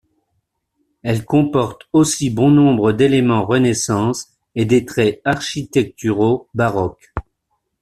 Elle 1.03 1.25
comporte 1.25 1.87
aussi 1.93 2.31
bon 2.31 2.49
nombre 2.49 2.91
d'éléments 2.91 3.45
Renaissance 3.45 4.29
et 4.55 4.65
des 4.65 4.83
traits 4.83 5.21
architecturaux 5.25 6.47
baroques. 6.55 7.13